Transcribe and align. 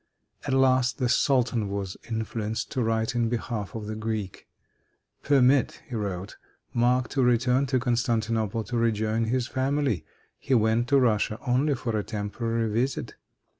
At 0.47 0.55
last 0.55 0.97
the 0.97 1.07
sultan 1.07 1.69
was 1.69 1.95
influenced 2.09 2.71
to 2.71 2.81
write 2.81 3.13
in 3.13 3.29
behalf 3.29 3.75
of 3.75 3.85
the 3.85 3.93
Greek. 3.95 4.47
"Permit," 5.21 5.83
he 5.87 5.93
wrote, 5.93 6.37
"Marc 6.73 7.07
to 7.09 7.21
return 7.21 7.67
to 7.67 7.77
Constantinople 7.79 8.63
to 8.63 8.77
rejoin 8.77 9.25
his 9.25 9.45
family. 9.47 10.03
He 10.39 10.55
went 10.55 10.87
to 10.87 10.99
Russia 10.99 11.37
only 11.45 11.75
for 11.75 11.95
a 11.95 12.03
temporary 12.03 12.71
visit." 12.73 13.13